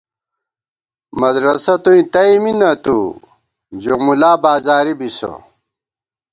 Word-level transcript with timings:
مدرَسہ 1.19 1.73
توئیں 1.83 2.05
تئ 2.13 2.33
می 2.43 2.53
نَتُؤ، 2.59 2.99
جو 3.81 3.93
مُلا 4.05 4.31
بازاری 4.43 4.93
بِسہ 4.99 5.31